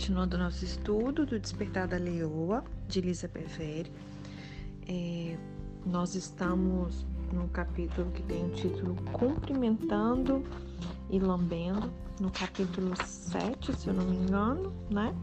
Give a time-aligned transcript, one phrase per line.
[0.00, 3.92] continuando nosso estudo do Despertar da Leoa, de Lisa Prefere.
[4.88, 5.36] É,
[5.84, 10.42] nós estamos no capítulo que tem o título Cumprimentando
[11.10, 15.14] e Lambendo, no capítulo 7, se eu não me engano, né?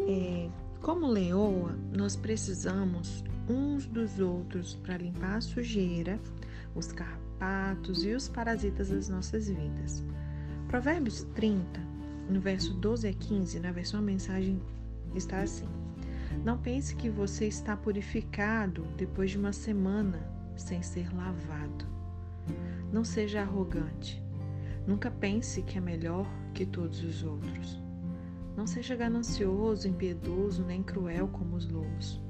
[0.00, 0.50] É,
[0.82, 6.18] como leoa, nós precisamos uns dos outros para limpar a sujeira,
[6.74, 10.02] os carrapatos e os parasitas das nossas vidas.
[10.66, 11.95] Provérbios 30,
[12.28, 14.60] no verso 12 a 15, na versão a mensagem
[15.14, 15.68] está assim:
[16.44, 20.20] Não pense que você está purificado depois de uma semana
[20.56, 21.86] sem ser lavado.
[22.92, 24.22] Não seja arrogante.
[24.86, 27.80] Nunca pense que é melhor que todos os outros.
[28.56, 32.20] Não seja ganancioso, impiedoso, nem cruel como os lobos.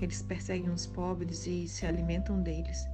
[0.00, 2.86] Eles perseguem os pobres e se alimentam deles,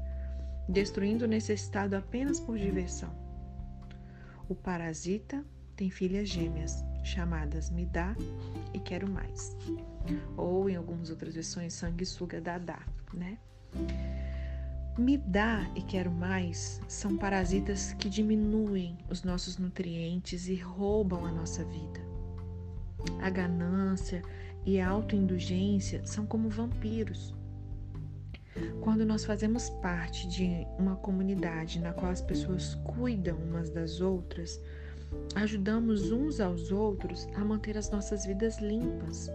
[0.68, 3.10] destruindo o necessitado apenas por diversão.
[4.48, 5.44] O parasita
[5.80, 8.14] tem filhas gêmeas, chamadas Me Dá
[8.74, 9.56] e Quero Mais.
[10.36, 12.80] Ou, em algumas outras versões, Sanguessuga Dadá,
[13.14, 13.38] né?
[14.98, 21.32] Me dá e quero mais são parasitas que diminuem os nossos nutrientes e roubam a
[21.32, 22.00] nossa vida.
[23.22, 24.20] A ganância
[24.66, 27.34] e a autoindulgência são como vampiros.
[28.82, 34.60] Quando nós fazemos parte de uma comunidade na qual as pessoas cuidam umas das outras,
[35.34, 39.30] ajudamos uns aos outros a manter as nossas vidas limpas.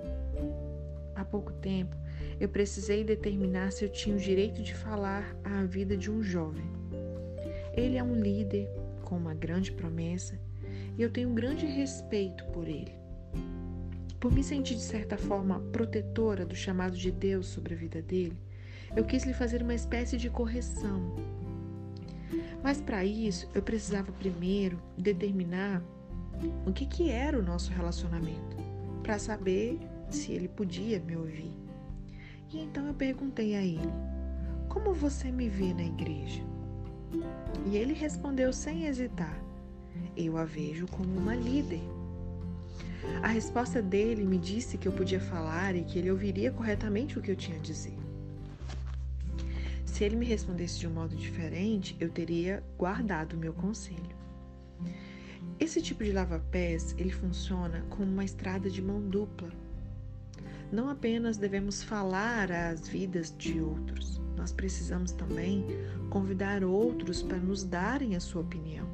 [1.16, 1.96] Há pouco tempo,
[2.40, 6.66] eu precisei determinar se eu tinha o direito de falar à vida de um jovem.
[7.74, 8.70] Ele é um líder
[9.04, 10.40] com uma grande promessa
[10.98, 12.94] e eu tenho um grande respeito por ele.
[14.20, 18.38] Por me sentir de certa forma protetora do chamado de Deus sobre a vida dele,
[18.96, 21.16] eu quis lhe fazer uma espécie de correção
[22.66, 25.84] mas para isso, eu precisava primeiro determinar
[26.66, 28.58] o que, que era o nosso relacionamento,
[29.04, 31.54] para saber se ele podia me ouvir.
[32.52, 33.94] E então eu perguntei a ele:
[34.68, 36.42] Como você me vê na igreja?
[37.68, 39.40] E ele respondeu sem hesitar:
[40.18, 41.84] Eu a vejo como uma líder.
[43.22, 47.22] A resposta dele me disse que eu podia falar e que ele ouviria corretamente o
[47.22, 48.05] que eu tinha a dizer.
[49.96, 54.14] Se ele me respondesse de um modo diferente, eu teria guardado o meu conselho.
[55.58, 59.48] Esse tipo de lava-pés, ele funciona como uma estrada de mão dupla.
[60.70, 65.66] Não apenas devemos falar às vidas de outros, nós precisamos também
[66.10, 68.90] convidar outros para nos darem a sua opinião.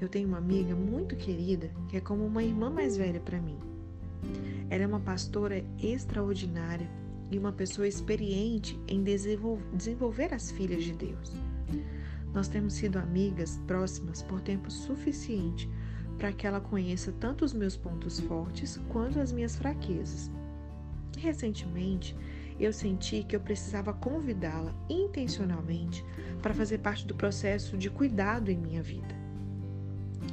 [0.00, 3.58] Eu tenho uma amiga muito querida que é como uma irmã mais velha para mim.
[4.70, 6.88] Ela é uma pastora extraordinária
[7.30, 11.32] e uma pessoa experiente em desenvolver as filhas de Deus.
[12.32, 15.68] Nós temos sido amigas próximas por tempo suficiente
[16.18, 20.30] para que ela conheça tanto os meus pontos fortes quanto as minhas fraquezas.
[21.16, 22.14] Recentemente,
[22.58, 26.04] eu senti que eu precisava convidá-la intencionalmente
[26.42, 29.18] para fazer parte do processo de cuidado em minha vida.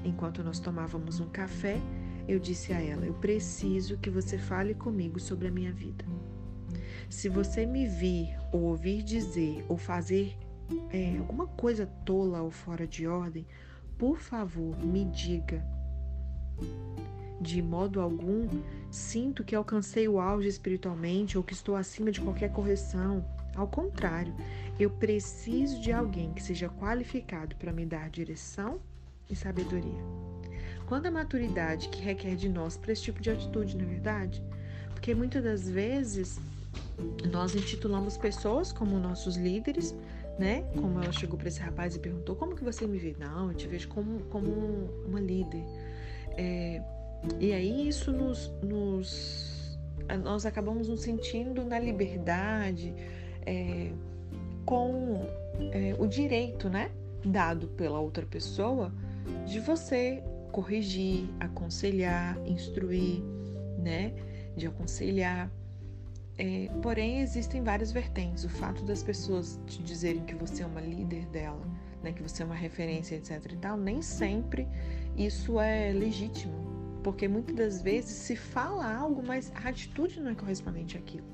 [0.03, 1.81] Enquanto nós tomávamos um café,
[2.27, 6.05] eu disse a ela: Eu preciso que você fale comigo sobre a minha vida.
[7.09, 10.37] Se você me vir ou ouvir dizer ou fazer
[10.91, 13.45] é, alguma coisa tola ou fora de ordem,
[13.97, 15.65] por favor, me diga.
[17.39, 18.47] De modo algum,
[18.89, 23.25] sinto que alcancei o auge espiritualmente ou que estou acima de qualquer correção.
[23.55, 24.35] Ao contrário,
[24.79, 28.79] eu preciso de alguém que seja qualificado para me dar direção
[29.29, 30.03] e sabedoria.
[30.85, 34.43] Quando a maturidade que requer de nós para esse tipo de atitude, na é verdade?
[34.91, 36.39] Porque muitas das vezes
[37.31, 39.95] nós intitulamos pessoas como nossos líderes,
[40.37, 40.63] né?
[40.75, 43.15] Como ela chegou para esse rapaz e perguntou: Como que você me vê?
[43.19, 44.49] Não, eu te vejo como, como
[45.05, 45.63] uma líder.
[46.37, 46.81] É,
[47.39, 49.77] e aí isso nos, nos,
[50.23, 52.93] Nós acabamos nos sentindo na liberdade,
[53.45, 53.91] é,
[54.65, 55.27] com
[55.71, 56.91] é, o direito, né?
[57.25, 58.91] Dado pela outra pessoa
[59.45, 63.21] de você corrigir, aconselhar, instruir,
[63.77, 64.13] né?
[64.55, 65.51] De aconselhar.
[66.37, 68.43] É, porém, existem várias vertentes.
[68.43, 71.65] O fato das pessoas te dizerem que você é uma líder dela,
[72.03, 73.51] né, que você é uma referência, etc.
[73.51, 74.67] e tal, nem sempre
[75.17, 76.53] isso é legítimo.
[77.03, 81.25] Porque muitas das vezes se fala algo, mas a atitude não é correspondente àquilo.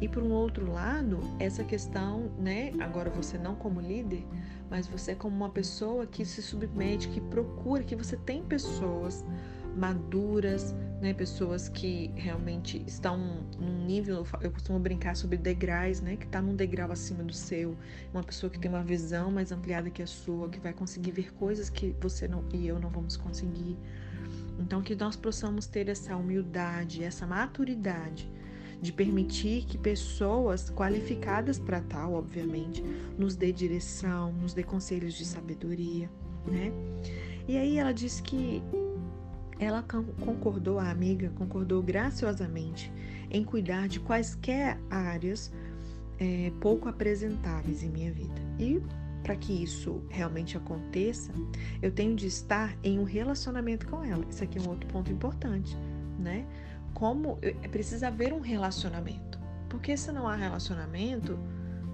[0.00, 2.72] E por um outro lado, essa questão, né?
[2.80, 4.26] Agora você não como líder,
[4.68, 9.24] mas você como uma pessoa que se submete, que procura, que você tem pessoas
[9.76, 11.14] maduras, né?
[11.14, 16.16] Pessoas que realmente estão num nível, eu costumo brincar sobre degraus, né?
[16.16, 17.76] Que está num degrau acima do seu,
[18.12, 21.32] uma pessoa que tem uma visão mais ampliada que a sua, que vai conseguir ver
[21.34, 23.76] coisas que você não e eu não vamos conseguir.
[24.58, 28.30] Então, que nós possamos ter essa humildade, essa maturidade
[28.80, 32.82] de permitir que pessoas qualificadas para tal, obviamente,
[33.18, 36.10] nos dê direção, nos dê conselhos de sabedoria,
[36.46, 36.72] né?
[37.46, 38.62] E aí ela disse que
[39.60, 39.84] ela
[40.24, 42.90] concordou, a amiga concordou graciosamente
[43.30, 45.52] em cuidar de quaisquer áreas
[46.18, 48.40] é, pouco apresentáveis em minha vida.
[48.58, 48.82] E
[49.22, 51.30] para que isso realmente aconteça,
[51.82, 54.24] eu tenho de estar em um relacionamento com ela.
[54.30, 55.76] Isso aqui é um outro ponto importante,
[56.18, 56.46] né?
[56.94, 57.38] Como
[57.70, 59.38] precisa haver um relacionamento.
[59.68, 61.38] Porque se não há relacionamento,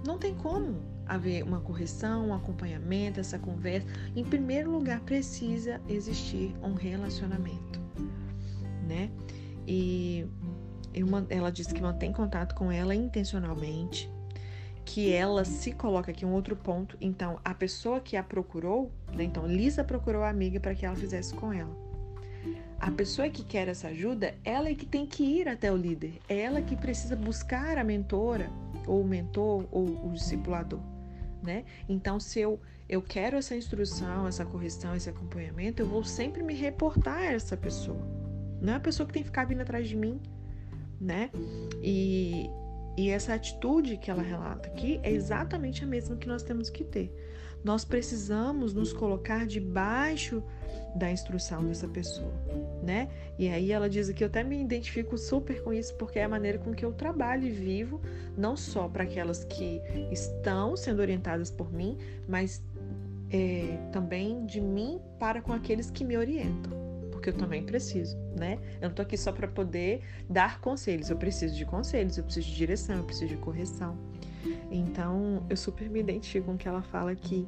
[0.05, 3.87] não tem como haver uma correção, um acompanhamento, essa conversa.
[4.15, 7.79] Em primeiro lugar, precisa existir um relacionamento,
[8.87, 9.09] né?
[9.67, 10.25] E
[11.29, 14.09] ela disse que mantém contato com ela intencionalmente,
[14.83, 16.97] que ela se coloca aqui um outro ponto.
[16.99, 19.23] Então, a pessoa que a procurou, né?
[19.23, 21.75] então Lisa procurou a amiga para que ela fizesse com ela.
[22.79, 26.19] A pessoa que quer essa ajuda, ela é que tem que ir até o líder,
[26.29, 28.49] é ela que precisa buscar a mentora,
[28.85, 30.79] ou o mentor, ou o discipulador
[31.41, 31.65] né?
[31.87, 36.53] Então, se eu, eu quero essa instrução, essa correção, esse acompanhamento, eu vou sempre me
[36.53, 37.99] reportar a essa pessoa.
[38.61, 40.19] Não é a pessoa que tem que ficar vindo atrás de mim,
[40.99, 41.29] né?
[41.81, 42.49] E,
[42.97, 46.83] e essa atitude que ela relata aqui é exatamente a mesma que nós temos que
[46.83, 47.13] ter.
[47.67, 50.41] Nós precisamos nos colocar debaixo
[50.95, 52.31] da instrução dessa pessoa,
[52.81, 53.09] né?
[53.37, 56.29] E aí ela diz que eu até me identifico super com isso porque é a
[56.29, 57.99] maneira com que eu trabalho e vivo,
[58.37, 62.63] não só para aquelas que estão sendo orientadas por mim, mas
[63.29, 66.71] é, também de mim para com aqueles que me orientam,
[67.11, 68.59] porque eu também preciso, né?
[68.79, 72.47] Eu não tô aqui só para poder dar conselhos, eu preciso de conselhos, eu preciso
[72.47, 73.97] de direção, eu preciso de correção.
[74.69, 77.47] Então, eu super me identifico com o que ela fala aqui.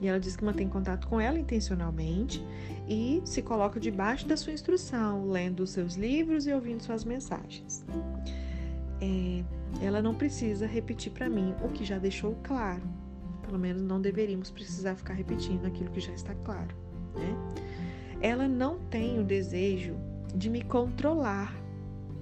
[0.00, 2.44] E ela diz que mantém contato com ela intencionalmente
[2.88, 7.84] e se coloca debaixo da sua instrução, lendo seus livros e ouvindo suas mensagens.
[9.00, 9.44] É,
[9.80, 12.82] ela não precisa repetir para mim o que já deixou claro.
[13.42, 16.74] Pelo menos não deveríamos precisar ficar repetindo aquilo que já está claro.
[17.14, 17.36] Né?
[18.20, 19.94] Ela não tem o desejo
[20.34, 21.54] de me controlar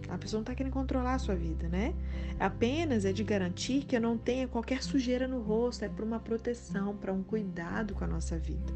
[0.08, 1.94] a pessoa não está querendo controlar a sua vida, né?
[2.38, 6.18] Apenas é de garantir que eu não tenha qualquer sujeira no rosto, é para uma
[6.18, 8.72] proteção, para um cuidado com a nossa vida.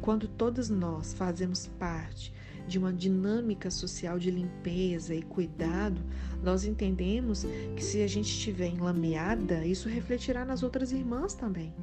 [0.00, 2.32] Quando todos nós fazemos parte
[2.66, 6.00] de uma dinâmica social de limpeza e cuidado,
[6.42, 7.44] nós entendemos
[7.74, 11.74] que se a gente estiver enlameada, isso refletirá nas outras irmãs também.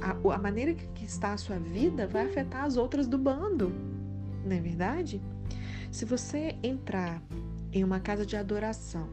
[0.00, 3.72] A, a maneira que está a sua vida vai afetar as outras do bando,
[4.44, 5.20] não é verdade?
[5.96, 7.22] Se você entrar
[7.72, 9.08] em uma casa de adoração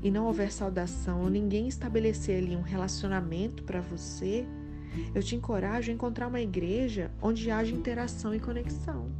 [0.00, 4.46] e não houver saudação ou ninguém estabelecer ali um relacionamento para você,
[5.12, 9.10] eu te encorajo a encontrar uma igreja onde haja interação e conexão.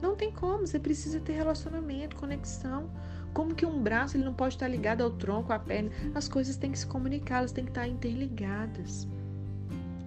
[0.00, 2.90] Não tem como, você precisa ter relacionamento, conexão.
[3.34, 5.90] Como que um braço ele não pode estar ligado ao tronco, à perna?
[6.14, 9.06] As coisas têm que se comunicar, elas têm que estar interligadas.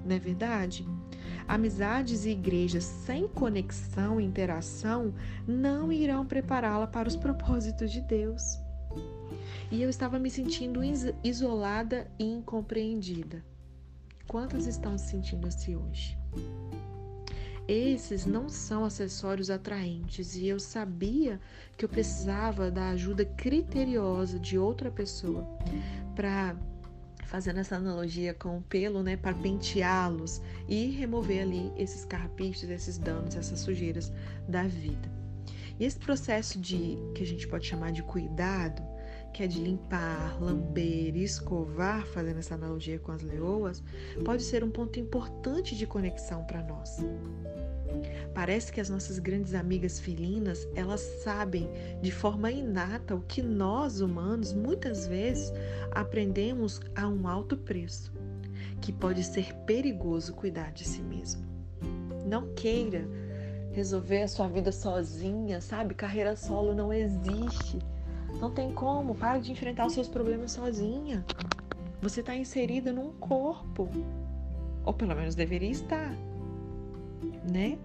[0.03, 0.83] Não é verdade?
[1.47, 5.13] Amizades e igrejas sem conexão e interação
[5.47, 8.59] não irão prepará-la para os propósitos de Deus.
[9.71, 10.81] E eu estava me sentindo
[11.23, 13.43] isolada e incompreendida.
[14.27, 16.17] Quantas estão se sentindo assim hoje?
[17.67, 21.39] Esses não são acessórios atraentes e eu sabia
[21.77, 25.47] que eu precisava da ajuda criteriosa de outra pessoa
[26.15, 26.55] para
[27.31, 32.97] fazendo essa analogia com o pelo, né, para penteá-los e remover ali esses carrapichos, esses
[32.97, 34.11] danos, essas sujeiras
[34.49, 35.09] da vida.
[35.79, 38.83] E esse processo de que a gente pode chamar de cuidado,
[39.33, 43.81] que é de limpar, lamber, escovar, fazendo essa analogia com as leoas,
[44.25, 46.97] pode ser um ponto importante de conexão para nós.
[48.33, 51.69] Parece que as nossas grandes amigas felinas, elas sabem
[52.01, 55.51] de forma inata o que nós humanos muitas vezes
[55.91, 58.11] aprendemos a um alto preço,
[58.81, 61.45] que pode ser perigoso cuidar de si mesmo.
[62.25, 63.05] Não queira
[63.71, 65.93] resolver a sua vida sozinha, sabe?
[65.93, 67.79] Carreira solo não existe.
[68.39, 69.15] Não tem como.
[69.15, 71.25] Para de enfrentar os seus problemas sozinha.
[72.01, 73.89] Você está inserida num corpo.
[74.83, 76.15] Ou pelo menos deveria estar.
[77.49, 77.77] Né?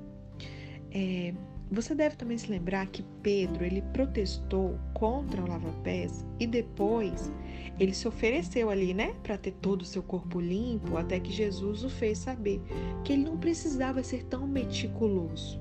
[0.91, 1.35] É,
[1.71, 7.33] você deve também se lembrar que Pedro ele protestou contra o lava-pés e depois
[7.79, 11.83] ele se ofereceu ali, né, para ter todo o seu corpo limpo, até que Jesus
[11.83, 12.61] o fez saber
[13.05, 15.61] que ele não precisava ser tão meticuloso.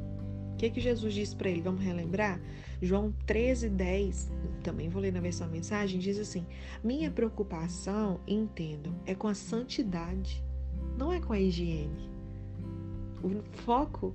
[0.54, 1.62] O que, que Jesus disse para ele?
[1.62, 2.40] Vamos relembrar?
[2.82, 4.32] João 13, 10,
[4.64, 6.46] também vou ler na versão mensagem, diz assim:
[6.84, 10.42] Minha preocupação, entendam, é com a santidade,
[10.98, 12.15] não é com a higiene.
[13.26, 14.14] O foco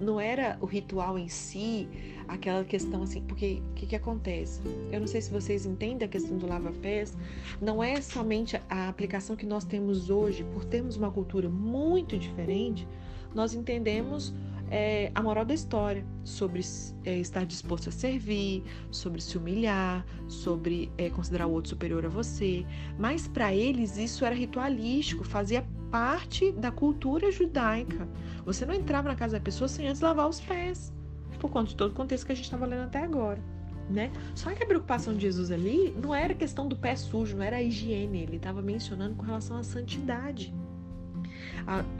[0.00, 1.88] não era o ritual em si,
[2.28, 4.60] aquela questão assim, porque o que, que acontece?
[4.92, 7.16] Eu não sei se vocês entendem a questão do lava-pés,
[7.60, 12.86] não é somente a aplicação que nós temos hoje, por termos uma cultura muito diferente,
[13.34, 14.32] nós entendemos
[14.70, 16.60] é, a moral da história, sobre
[17.04, 22.08] é, estar disposto a servir, sobre se humilhar, sobre é, considerar o outro superior a
[22.08, 22.64] você.
[22.98, 28.08] Mas para eles isso era ritualístico, fazia parte da cultura judaica.
[28.44, 30.92] Você não entrava na casa da pessoa sem antes lavar os pés,
[31.38, 33.40] por conta de todo o contexto que a gente estava lendo até agora.
[33.88, 34.10] Né?
[34.34, 37.56] Só que a preocupação de Jesus ali não era questão do pé sujo, não era
[37.56, 40.54] a higiene, ele estava mencionando com relação à santidade.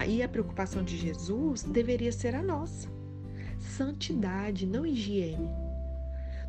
[0.07, 2.88] E a preocupação de Jesus deveria ser a nossa.
[3.59, 5.49] Santidade, não higiene.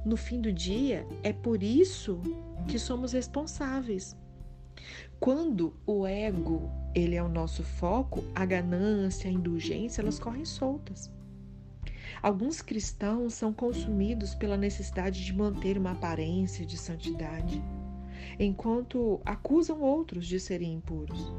[0.05, 2.20] No fim do dia, é por isso
[2.67, 4.15] que somos responsáveis.
[5.20, 11.12] Quando o ego ele é o nosso foco, a ganância, a indulgência, elas correm soltas.
[12.22, 17.62] Alguns cristãos são consumidos pela necessidade de manter uma aparência de santidade,
[18.39, 21.34] enquanto acusam outros de serem impuros.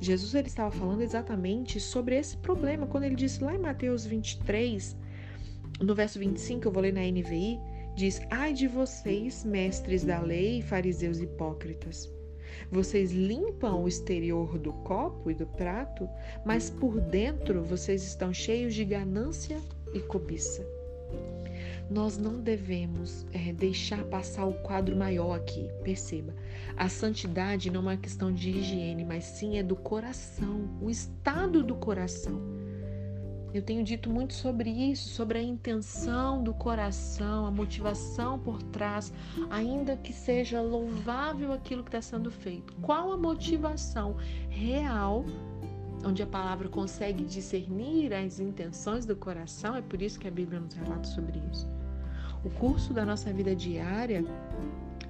[0.00, 4.96] Jesus ele estava falando exatamente sobre esse problema quando ele disse lá em Mateus 23,
[5.80, 7.60] no verso 25, eu vou ler na NVI,
[7.94, 12.10] diz: Ai de vocês, mestres da lei, fariseus hipócritas.
[12.70, 16.08] Vocês limpam o exterior do copo e do prato,
[16.44, 19.60] mas por dentro vocês estão cheios de ganância
[19.94, 20.77] e cobiça.
[21.90, 25.70] Nós não devemos é, deixar passar o quadro maior aqui.
[25.82, 26.34] Perceba,
[26.76, 31.62] a santidade não é uma questão de higiene, mas sim é do coração, o estado
[31.62, 32.40] do coração.
[33.54, 39.10] Eu tenho dito muito sobre isso, sobre a intenção do coração, a motivação por trás,
[39.48, 42.74] ainda que seja louvável aquilo que está sendo feito.
[42.82, 44.16] Qual a motivação
[44.50, 45.24] real,
[46.04, 49.76] onde a palavra consegue discernir as intenções do coração?
[49.76, 51.68] É por isso que a Bíblia nos relata sobre isso.
[52.44, 54.24] O curso da nossa vida diária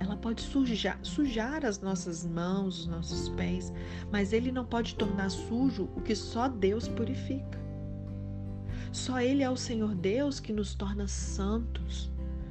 [0.01, 3.73] ela pode sujar, sujar as nossas mãos, os nossos pés,
[4.13, 7.59] mas ele não pode tornar sujo o que só Deus purifica.
[8.93, 12.11] Só Ele é o Senhor Deus que nos torna santos.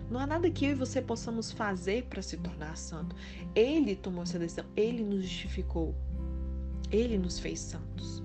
[0.10, 3.16] Não há nada que eu e você possamos fazer para se tornar santo.
[3.56, 5.96] Ele tomou essa decisão, ele nos justificou,
[6.92, 8.24] ele nos fez santos.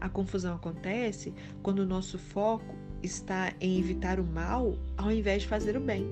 [0.00, 1.32] A confusão acontece
[1.62, 6.08] quando o nosso foco está em evitar o mal ao invés de fazer o bem.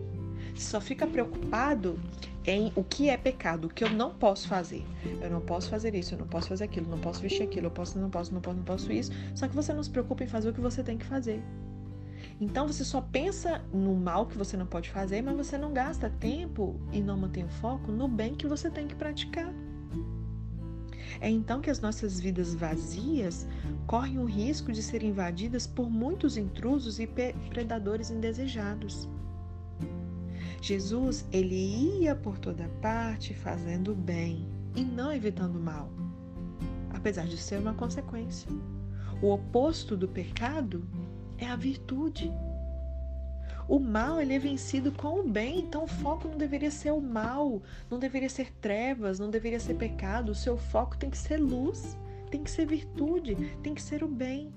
[0.55, 1.99] Só fica preocupado
[2.45, 4.85] em o que é pecado, o que eu não posso fazer.
[5.21, 7.71] Eu não posso fazer isso, eu não posso fazer aquilo, não posso vestir aquilo, eu
[7.71, 9.13] posso, não posso, não posso, não posso isso.
[9.35, 11.43] Só que você não se preocupa em fazer o que você tem que fazer.
[12.41, 16.11] Então você só pensa no mal que você não pode fazer, mas você não gasta
[16.11, 19.53] tempo e não mantém o foco no bem que você tem que praticar.
[21.21, 23.47] É então que as nossas vidas vazias
[23.87, 27.07] correm o risco de serem invadidas por muitos intrusos e
[27.51, 29.09] predadores indesejados.
[30.61, 31.57] Jesus, ele
[32.01, 35.91] ia por toda parte fazendo bem e não evitando mal,
[36.91, 38.49] apesar de ser uma consequência.
[39.21, 40.85] O oposto do pecado
[41.39, 42.33] é a virtude.
[43.69, 47.01] O mal ele é vencido com o bem, então o foco não deveria ser o
[47.01, 50.33] mal, não deveria ser trevas, não deveria ser pecado.
[50.33, 51.97] O seu foco tem que ser luz,
[52.31, 54.53] tem que ser virtude, tem que ser o bem.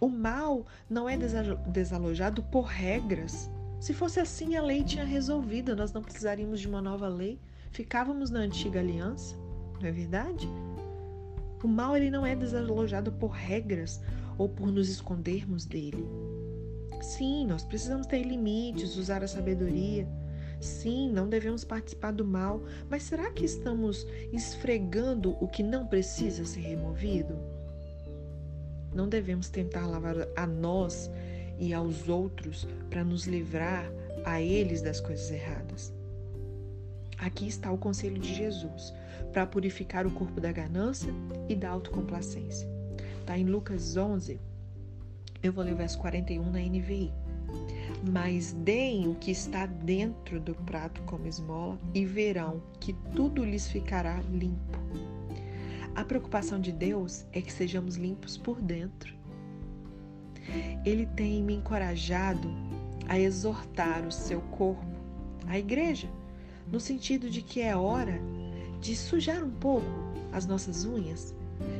[0.00, 3.50] O mal não é desalojado por regras,
[3.80, 8.28] se fosse assim, a lei tinha resolvido, nós não precisaríamos de uma nova lei, ficávamos
[8.28, 9.34] na antiga aliança,
[9.80, 10.46] não é verdade?
[11.64, 14.02] O mal ele não é desalojado por regras
[14.36, 16.06] ou por nos escondermos dele.
[17.00, 20.06] Sim, nós precisamos ter limites, usar a sabedoria.
[20.60, 26.44] Sim, não devemos participar do mal, mas será que estamos esfregando o que não precisa
[26.44, 27.38] ser removido?
[28.94, 31.10] Não devemos tentar lavar a nós
[31.58, 33.90] e aos outros para nos livrar
[34.24, 35.92] a eles das coisas erradas.
[37.16, 38.92] Aqui está o conselho de Jesus
[39.32, 41.12] para purificar o corpo da ganância
[41.48, 42.68] e da autocomplacência.
[43.20, 44.40] Está em Lucas 11,
[45.42, 47.12] eu vou ler o verso 41 na NVI.
[48.10, 53.68] Mas deem o que está dentro do prato como esmola e verão que tudo lhes
[53.68, 54.78] ficará limpo.
[55.94, 59.20] A preocupação de Deus é que sejamos limpos por dentro
[60.84, 62.50] ele tem me encorajado
[63.08, 64.84] a exortar o seu corpo,
[65.46, 66.08] a igreja,
[66.70, 68.20] no sentido de que é hora
[68.80, 69.86] de sujar um pouco
[70.32, 71.34] as nossas unhas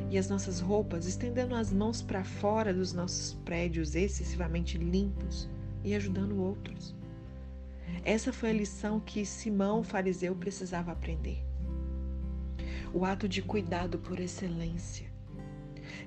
[0.09, 5.49] e as nossas roupas, estendendo as mãos para fora dos nossos prédios excessivamente limpos
[5.83, 6.95] e ajudando outros.
[8.03, 11.43] Essa foi a lição que Simão, fariseu, precisava aprender.
[12.93, 15.11] O ato de cuidado por excelência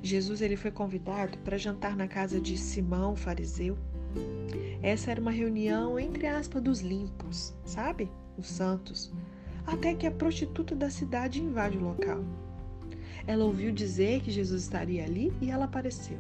[0.03, 3.77] Jesus ele foi convidado para jantar na casa de Simão, fariseu.
[4.83, 8.11] Essa era uma reunião entre aspas dos limpos, sabe?
[8.37, 9.13] Os santos.
[9.67, 12.23] Até que a prostituta da cidade invade o local.
[13.27, 16.19] Ela ouviu dizer que Jesus estaria ali e ela apareceu.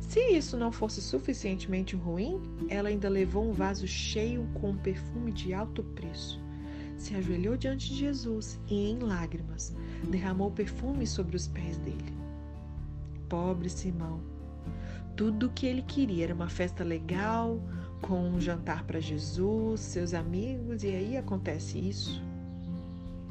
[0.00, 5.32] Se isso não fosse suficientemente ruim, ela ainda levou um vaso cheio com um perfume
[5.32, 6.40] de alto preço.
[6.96, 9.74] Se ajoelhou diante de Jesus e, em lágrimas,
[10.10, 12.12] derramou perfume sobre os pés dele.
[13.28, 14.20] Pobre Simão.
[15.14, 17.60] Tudo o que ele queria era uma festa legal,
[18.00, 22.22] com um jantar para Jesus, seus amigos, e aí acontece isso.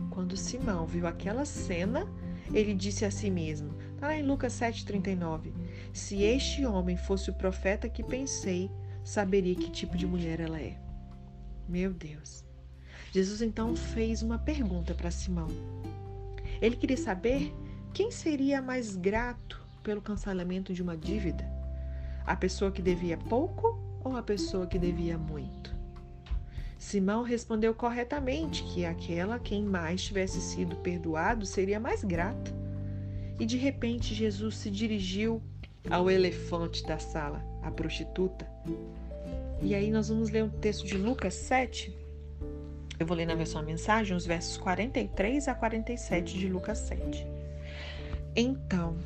[0.10, 2.08] Quando Simão viu aquela cena,
[2.54, 5.52] ele disse a si mesmo, está lá em Lucas 7,39:
[5.94, 8.70] Se este homem fosse o profeta que pensei,
[9.04, 10.78] saberia que tipo de mulher ela é.
[11.68, 12.46] Meu Deus.
[13.12, 15.48] Jesus então fez uma pergunta para Simão.
[16.62, 17.54] Ele queria saber
[17.94, 21.50] quem seria mais grato pelo cancelamento de uma dívida?
[22.26, 25.77] A pessoa que devia pouco ou a pessoa que devia muito?
[26.78, 32.52] Simão respondeu corretamente que aquela quem mais tivesse sido perdoado seria mais grata.
[33.40, 35.42] E de repente Jesus se dirigiu
[35.90, 38.48] ao elefante da sala, a prostituta.
[39.62, 41.96] E aí nós vamos ler um texto de Lucas 7.
[43.00, 47.26] Eu vou ler na versão mensagem os versos 43 a 47 de Lucas 7.
[48.36, 48.98] Então,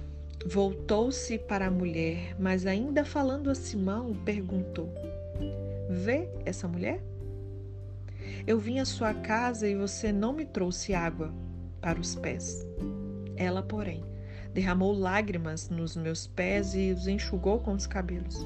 [0.45, 4.89] Voltou-se para a mulher, mas ainda falando a Simão, perguntou:
[5.89, 6.99] Vê essa mulher?
[8.45, 11.33] Eu vim à sua casa e você não me trouxe água
[11.81, 12.65] para os pés.
[13.35, 14.03] Ela, porém,
[14.53, 18.45] derramou lágrimas nos meus pés e os enxugou com os cabelos.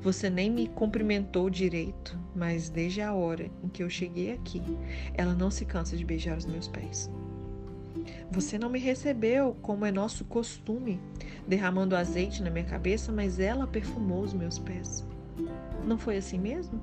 [0.00, 4.62] Você nem me cumprimentou direito, mas desde a hora em que eu cheguei aqui,
[5.14, 7.10] ela não se cansa de beijar os meus pés.
[8.30, 11.00] Você não me recebeu como é nosso costume,
[11.46, 15.04] derramando azeite na minha cabeça, mas ela perfumou os meus pés.
[15.84, 16.80] Não foi assim mesmo?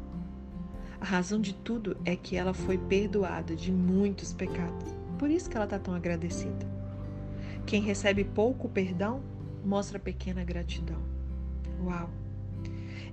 [1.00, 4.94] A razão de tudo é que ela foi perdoada de muitos pecados.
[5.20, 6.66] Por isso que ela está tão agradecida.
[7.66, 9.22] Quem recebe pouco perdão
[9.64, 11.02] mostra pequena gratidão.
[11.84, 12.10] Uau!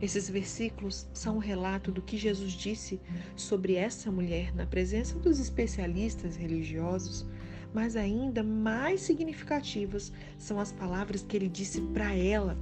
[0.00, 3.00] Esses versículos são um relato do que Jesus disse
[3.36, 7.26] sobre essa mulher na presença dos especialistas religiosos
[7.72, 12.58] mas ainda mais significativas são as palavras que ele disse para ela.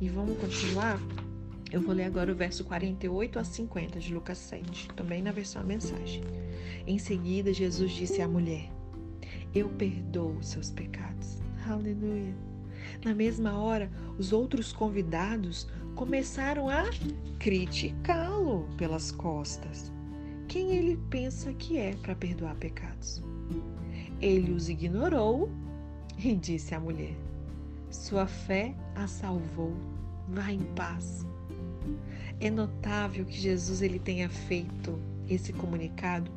[0.00, 0.98] E vamos continuar?
[1.72, 5.62] Eu vou ler agora o verso 48 a 50 de Lucas 7, também na versão
[5.62, 6.22] mensagem.
[6.86, 8.68] Em seguida, Jesus disse à mulher:
[9.54, 11.38] Eu perdoo os seus pecados.
[11.68, 12.34] Aleluia.
[13.04, 16.84] Na mesma hora, os outros convidados começaram a
[17.38, 19.92] criticá-lo pelas costas.
[20.48, 23.22] Quem ele pensa que é para perdoar pecados?
[24.20, 25.48] Ele os ignorou
[26.18, 27.14] e disse à mulher:
[27.90, 29.72] Sua fé a salvou.
[30.28, 31.29] Vá em paz.
[32.40, 34.98] É notável que Jesus ele tenha feito
[35.28, 36.30] esse comunicado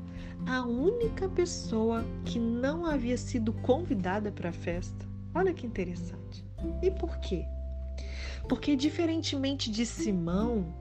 [0.46, 5.08] à única pessoa que não havia sido convidada para a festa.
[5.34, 6.46] Olha que interessante.
[6.82, 7.46] E por quê?
[8.48, 10.74] Porque, diferentemente de Simão,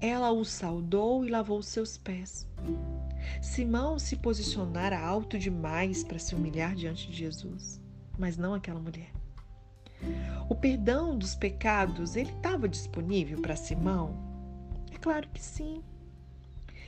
[0.00, 2.48] ela o saudou e lavou seus pés.
[3.40, 7.82] Simão se posicionara alto demais para se humilhar diante de Jesus,
[8.18, 9.19] mas não aquela mulher.
[10.48, 14.16] O perdão dos pecados, ele estava disponível para Simão?
[14.92, 15.82] É claro que sim.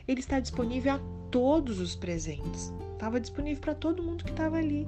[0.06, 2.72] Ele está disponível a todos os presentes.
[2.92, 4.86] Estava disponível para todo mundo que estava ali.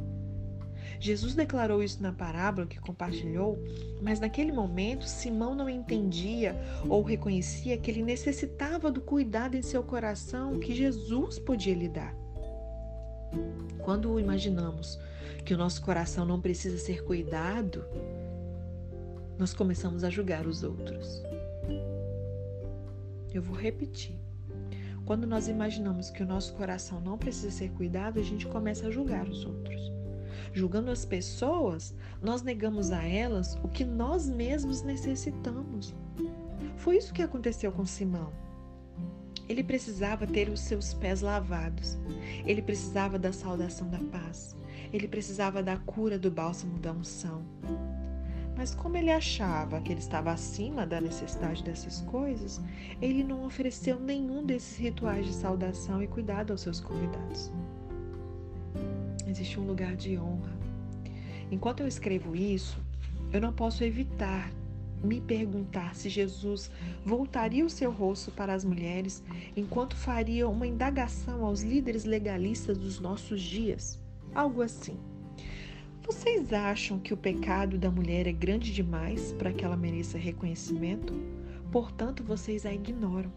[1.01, 3.59] Jesus declarou isso na parábola que compartilhou,
[4.01, 6.57] mas naquele momento Simão não entendia
[6.89, 12.15] ou reconhecia que ele necessitava do cuidado em seu coração que Jesus podia lhe dar.
[13.83, 14.99] Quando imaginamos
[15.45, 17.85] que o nosso coração não precisa ser cuidado,
[19.39, 21.23] nós começamos a julgar os outros.
[23.33, 24.17] Eu vou repetir.
[25.05, 28.91] Quando nós imaginamos que o nosso coração não precisa ser cuidado, a gente começa a
[28.91, 29.93] julgar os outros.
[30.53, 35.95] Julgando as pessoas, nós negamos a elas o que nós mesmos necessitamos.
[36.77, 38.33] Foi isso que aconteceu com Simão.
[39.49, 41.99] Ele precisava ter os seus pés lavados.
[42.47, 44.57] Ele precisava da saudação da paz.
[44.93, 47.43] Ele precisava da cura do bálsamo da unção.
[48.57, 52.61] Mas como ele achava que ele estava acima da necessidade dessas coisas,
[53.03, 57.51] ele não ofereceu nenhum desses rituais de saudação e cuidado aos seus convidados
[59.35, 60.57] existe um lugar de honra.
[61.51, 62.79] Enquanto eu escrevo isso,
[63.33, 64.51] eu não posso evitar
[65.03, 66.71] me perguntar se Jesus
[67.05, 69.23] voltaria o seu rosto para as mulheres
[69.55, 74.01] enquanto faria uma indagação aos líderes legalistas dos nossos dias.
[74.35, 74.99] Algo assim.
[76.05, 81.15] Vocês acham que o pecado da mulher é grande demais para que ela mereça reconhecimento?
[81.71, 83.33] Portanto, vocês a ignoram.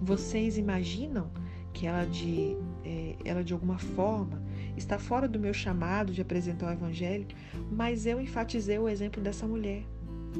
[0.00, 1.30] Vocês imaginam
[1.72, 4.42] que ela de, é, ela de alguma forma
[4.76, 7.26] está fora do meu chamado de apresentar o Evangelho,
[7.70, 9.84] mas eu enfatizei o exemplo dessa mulher.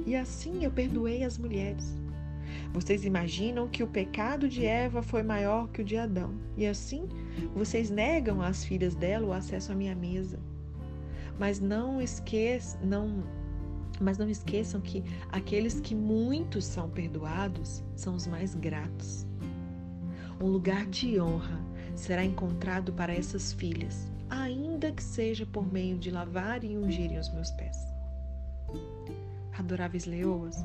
[0.07, 2.02] E assim eu perdoei as mulheres.
[2.73, 7.09] Vocês imaginam que o pecado de Eva foi maior que o de Adão, e assim
[7.55, 10.39] vocês negam às filhas dela o acesso à minha mesa.
[11.39, 13.25] Mas não esqueçam, não,
[14.01, 19.27] mas não esqueçam que aqueles que muitos são perdoados são os mais gratos.
[20.41, 21.61] Um lugar de honra
[21.95, 27.33] será encontrado para essas filhas, ainda que seja por meio de lavarem e ungirem os
[27.33, 27.77] meus pés.
[29.57, 30.65] Adoráveis leoas,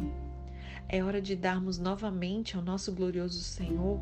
[0.90, 4.00] é hora de darmos novamente ao nosso glorioso Senhor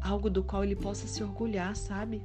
[0.00, 2.22] algo do qual ele possa se orgulhar, sabe?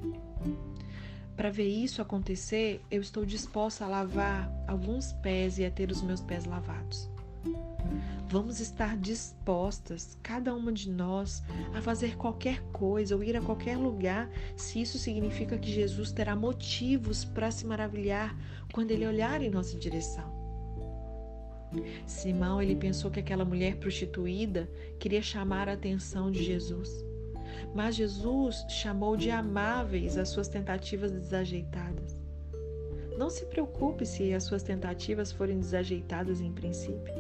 [1.36, 6.02] Para ver isso acontecer, eu estou disposta a lavar alguns pés e a ter os
[6.02, 7.10] meus pés lavados.
[8.28, 11.44] Vamos estar dispostas, cada uma de nós,
[11.76, 16.36] a fazer qualquer coisa ou ir a qualquer lugar, se isso significa que Jesus terá
[16.36, 18.36] motivos para se maravilhar
[18.72, 20.33] quando ele olhar em nossa direção.
[22.06, 27.06] Simão, ele pensou que aquela mulher prostituída queria chamar a atenção de Jesus.
[27.74, 32.22] Mas Jesus chamou de amáveis as suas tentativas desajeitadas.
[33.18, 37.14] Não se preocupe se as suas tentativas forem desajeitadas em princípio.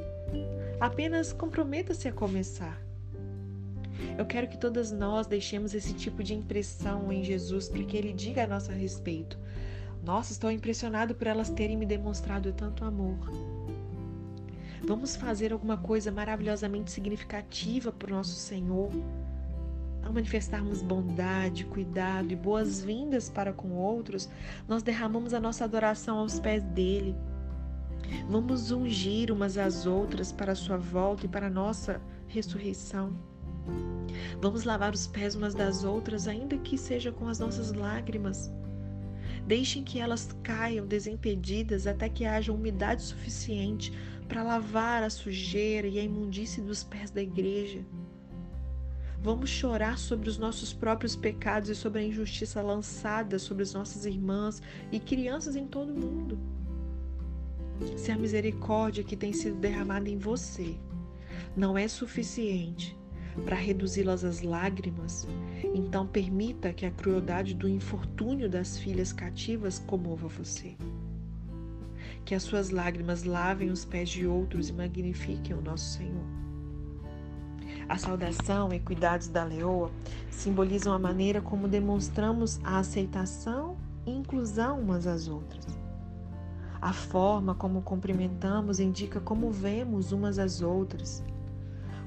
[0.79, 2.81] Apenas comprometa-se a começar.
[4.17, 8.11] Eu quero que todas nós deixemos esse tipo de impressão em Jesus para que Ele
[8.11, 9.37] diga a nosso respeito.
[10.03, 13.17] Nossa, estou impressionado por elas terem me demonstrado tanto amor.
[14.85, 18.91] Vamos fazer alguma coisa maravilhosamente significativa para o nosso Senhor
[20.05, 24.29] ao manifestarmos bondade, cuidado e boas-vindas para com outros,
[24.67, 27.15] nós derramamos a nossa adoração aos pés dele.
[28.29, 33.13] Vamos ungir umas às outras para a sua volta e para a nossa ressurreição.
[34.41, 38.51] Vamos lavar os pés umas das outras, ainda que seja com as nossas lágrimas.
[39.47, 43.91] Deixem que elas caiam desimpedidas até que haja umidade suficiente
[44.23, 47.83] para lavar a sujeira e a imundície dos pés da igreja.
[49.21, 54.05] Vamos chorar sobre os nossos próprios pecados e sobre a injustiça lançada sobre as nossas
[54.05, 56.37] irmãs e crianças em todo o mundo.
[57.95, 60.75] Se a misericórdia que tem sido derramada em você
[61.55, 62.97] não é suficiente
[63.45, 65.27] para reduzi-las às lágrimas,
[65.73, 70.75] então permita que a crueldade do infortúnio das filhas cativas comova você.
[72.25, 76.25] Que as suas lágrimas lavem os pés de outros e magnifiquem o nosso Senhor.
[77.87, 79.91] A saudação e cuidados da leoa
[80.31, 85.65] simbolizam a maneira como demonstramos a aceitação e inclusão umas às outras.
[86.81, 91.23] A forma como cumprimentamos indica como vemos umas às outras,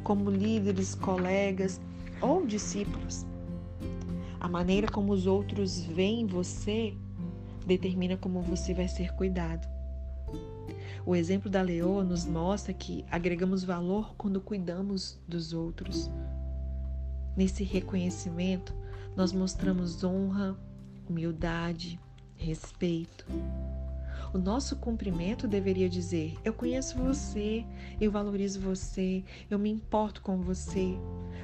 [0.03, 1.81] como líderes, colegas
[2.21, 3.27] ou discípulos.
[4.39, 6.95] A maneira como os outros veem você
[7.67, 9.76] determina como você vai ser cuidado.
[11.07, 16.11] O exemplo da leoa nos mostra que agregamos valor quando cuidamos dos outros.
[17.37, 18.75] Nesse reconhecimento,
[19.15, 20.57] nós mostramos honra,
[21.09, 22.01] humildade,
[22.35, 23.25] respeito.
[24.35, 27.65] O nosso cumprimento deveria dizer: Eu conheço você,
[28.01, 30.99] eu valorizo você, eu me importo com você.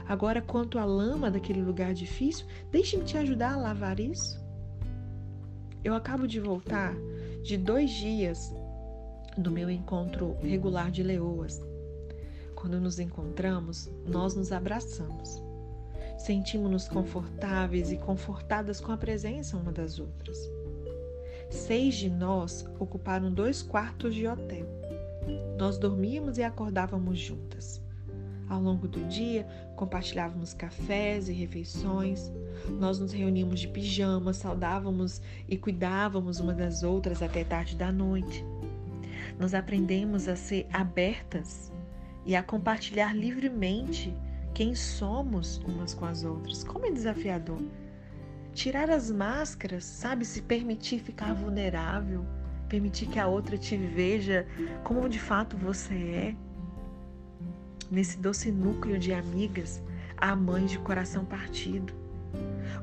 [0.09, 4.43] Agora, quanto à lama daquele lugar difícil, deixe-me te ajudar a lavar isso.
[5.85, 6.95] Eu acabo de voltar
[7.43, 8.53] de dois dias
[9.37, 11.63] do meu encontro regular de leoas.
[12.55, 15.43] Quando nos encontramos, nós nos abraçamos.
[16.19, 20.39] Sentimos-nos confortáveis e confortadas com a presença uma das outras.
[21.51, 24.67] Seis de nós ocuparam dois quartos de hotel.
[25.59, 27.83] Nós dormíamos e acordávamos juntas.
[28.49, 32.31] Ao longo do dia, compartilhávamos cafés e refeições.
[32.79, 38.45] Nós nos reuníamos de pijama, saudávamos e cuidávamos uma das outras até tarde da noite.
[39.43, 41.73] Nós aprendemos a ser abertas
[42.25, 44.17] e a compartilhar livremente
[44.55, 46.63] quem somos umas com as outras.
[46.63, 47.61] Como é desafiador.
[48.55, 50.25] Tirar as máscaras, sabe?
[50.25, 52.25] Se permitir ficar vulnerável,
[52.69, 54.47] permitir que a outra te veja
[54.85, 56.37] como de fato você é.
[57.91, 59.83] Nesse doce núcleo de amigas,
[60.17, 61.93] há mães de coração partido.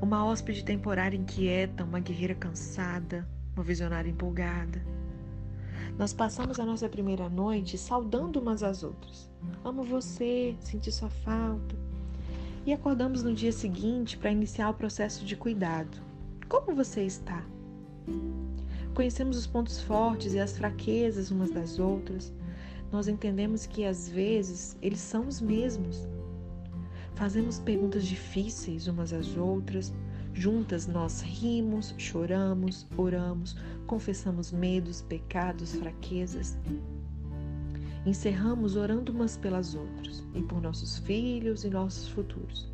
[0.02, 4.99] Uma hóspede temporária inquieta, uma guerreira cansada, uma visionária empolgada
[6.00, 9.30] nós passamos a nossa primeira noite saudando umas às outras.
[9.66, 11.76] Amo você, senti sua falta.
[12.66, 16.02] E acordamos no dia seguinte para iniciar o processo de cuidado.
[16.48, 17.46] Como você está?
[18.88, 22.32] Reconhecemos os pontos fortes e as fraquezas umas das outras.
[22.94, 26.08] Nós entendemos que às vezes eles são os mesmos.
[27.14, 29.94] Fazemos perguntas difíceis umas às outras.
[30.40, 36.58] Juntas nós rimos, choramos, oramos, confessamos medos, pecados, fraquezas.
[38.06, 42.72] Encerramos orando umas pelas outras e por nossos filhos e nossos futuros.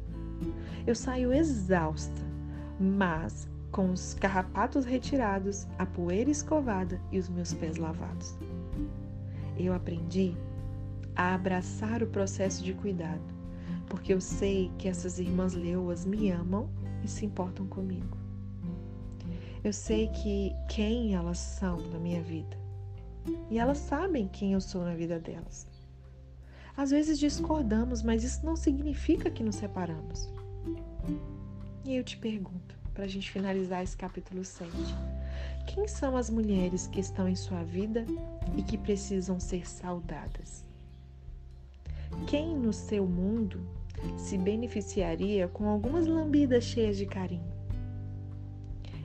[0.85, 2.21] Eu saio exausta,
[2.79, 8.37] mas com os carrapatos retirados, a poeira escovada e os meus pés lavados.
[9.57, 10.35] Eu aprendi
[11.15, 13.23] a abraçar o processo de cuidado,
[13.87, 16.69] porque eu sei que essas irmãs leoas me amam
[17.05, 18.17] e se importam comigo.
[19.63, 22.57] Eu sei que quem elas são na minha vida
[23.49, 25.67] e elas sabem quem eu sou na vida delas.
[26.77, 30.29] Às vezes discordamos, mas isso não significa que nos separamos.
[31.85, 34.71] E eu te pergunto, para a gente finalizar esse capítulo 7,
[35.67, 38.05] quem são as mulheres que estão em sua vida
[38.57, 40.63] e que precisam ser saudadas?
[42.27, 43.61] Quem no seu mundo
[44.17, 47.53] se beneficiaria com algumas lambidas cheias de carinho?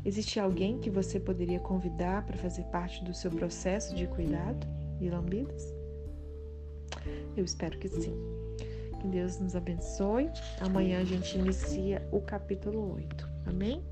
[0.05, 4.66] Existe alguém que você poderia convidar para fazer parte do seu processo de cuidado
[5.00, 5.74] e lambidas?
[7.37, 8.14] Eu espero que sim.
[9.00, 10.31] Que Deus nos abençoe.
[10.61, 13.29] Amanhã a gente inicia o capítulo 8.
[13.46, 13.83] Amém?